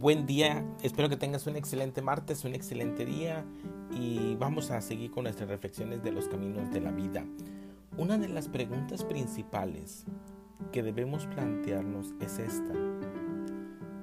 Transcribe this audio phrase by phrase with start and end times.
[0.00, 3.44] Buen día, espero que tengas un excelente martes, un excelente día
[3.92, 7.26] y vamos a seguir con nuestras reflexiones de los caminos de la vida.
[7.98, 10.06] Una de las preguntas principales
[10.72, 12.72] que debemos plantearnos es esta.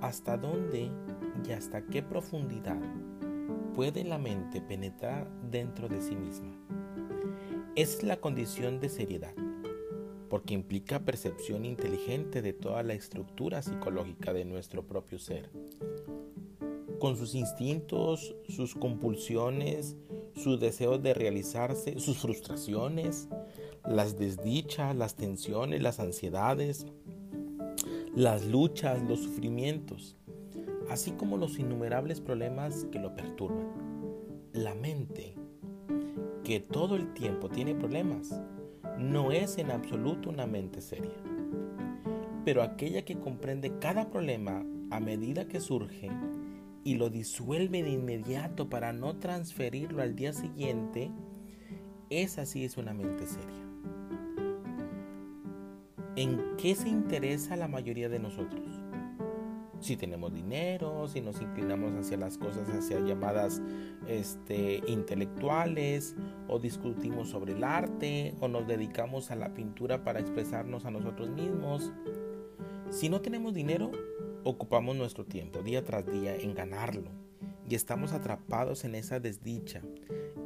[0.00, 0.90] ¿Hasta dónde
[1.46, 2.80] y hasta qué profundidad
[3.74, 6.54] puede la mente penetrar dentro de sí misma?
[7.76, 9.34] Es la condición de seriedad
[10.32, 15.50] porque implica percepción inteligente de toda la estructura psicológica de nuestro propio ser,
[16.98, 19.94] con sus instintos, sus compulsiones,
[20.34, 23.28] sus deseos de realizarse, sus frustraciones,
[23.84, 26.86] las desdichas, las tensiones, las ansiedades,
[28.16, 30.16] las luchas, los sufrimientos,
[30.88, 33.70] así como los innumerables problemas que lo perturban.
[34.54, 35.34] La mente,
[36.42, 38.40] que todo el tiempo tiene problemas,
[38.98, 41.16] no es en absoluto una mente seria,
[42.44, 46.10] pero aquella que comprende cada problema a medida que surge
[46.84, 51.10] y lo disuelve de inmediato para no transferirlo al día siguiente,
[52.10, 53.62] esa sí es una mente seria.
[56.16, 58.81] ¿En qué se interesa la mayoría de nosotros?
[59.82, 63.60] Si tenemos dinero, si nos inclinamos hacia las cosas, hacia llamadas
[64.06, 66.14] este, intelectuales,
[66.48, 71.30] o discutimos sobre el arte, o nos dedicamos a la pintura para expresarnos a nosotros
[71.30, 71.92] mismos.
[72.90, 73.90] Si no tenemos dinero,
[74.44, 77.10] ocupamos nuestro tiempo día tras día en ganarlo
[77.68, 79.82] y estamos atrapados en esa desdicha,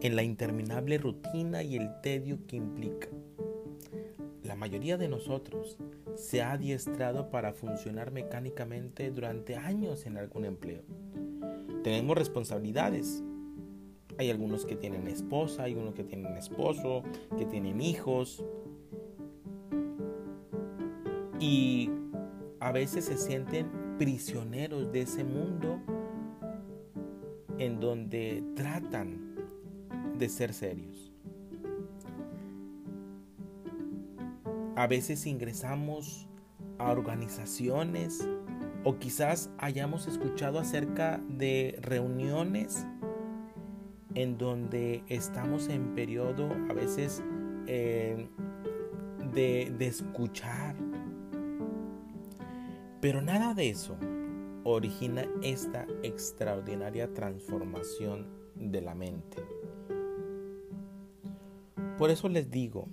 [0.00, 3.08] en la interminable rutina y el tedio que implica.
[4.42, 5.76] La mayoría de nosotros
[6.16, 10.82] se ha adiestrado para funcionar mecánicamente durante años en algún empleo.
[11.82, 13.22] Tenemos responsabilidades.
[14.18, 17.02] Hay algunos que tienen esposa, hay unos que tienen esposo,
[17.36, 18.44] que tienen hijos.
[21.38, 21.90] Y
[22.60, 25.80] a veces se sienten prisioneros de ese mundo
[27.58, 29.36] en donde tratan
[30.18, 31.05] de ser serios.
[34.76, 36.28] A veces ingresamos
[36.78, 38.28] a organizaciones
[38.84, 42.86] o quizás hayamos escuchado acerca de reuniones
[44.14, 47.22] en donde estamos en periodo a veces
[47.66, 48.28] eh,
[49.32, 50.76] de, de escuchar.
[53.00, 53.96] Pero nada de eso
[54.62, 58.26] origina esta extraordinaria transformación
[58.56, 59.42] de la mente.
[61.96, 62.88] Por eso les digo,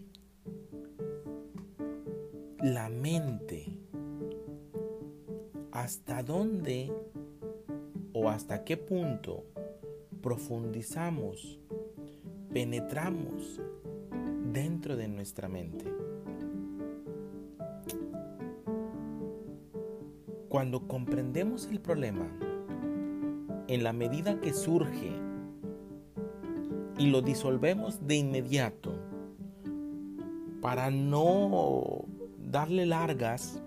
[2.63, 3.77] la mente,
[5.73, 6.93] hasta dónde
[8.13, 9.43] o hasta qué punto
[10.21, 11.59] profundizamos,
[12.53, 13.61] penetramos
[14.53, 15.93] dentro de nuestra mente.
[20.47, 22.29] Cuando comprendemos el problema,
[23.67, 25.11] en la medida que surge
[26.97, 28.93] y lo disolvemos de inmediato,
[30.61, 32.05] para no
[32.53, 33.59] darle largas,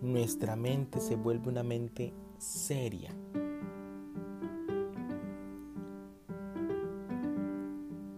[0.00, 3.10] nuestra mente se vuelve una mente seria.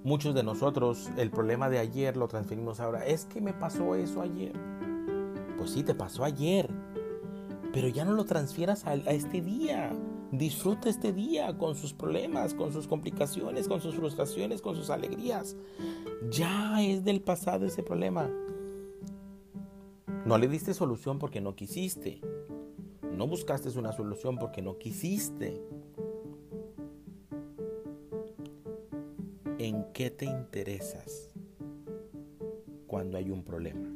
[0.04, 3.06] Muchos de nosotros el problema de ayer lo transferimos ahora.
[3.06, 4.53] Es que me pasó eso ayer.
[5.56, 6.69] Pues sí, te pasó ayer.
[7.72, 9.92] Pero ya no lo transfieras a, a este día.
[10.30, 15.56] Disfruta este día con sus problemas, con sus complicaciones, con sus frustraciones, con sus alegrías.
[16.30, 18.30] Ya es del pasado ese problema.
[20.28, 22.21] No le diste solución porque no quisiste.
[23.16, 25.59] No buscaste una solución porque no quisiste.
[29.56, 31.31] ¿En qué te interesas
[32.87, 33.89] cuando hay un problema?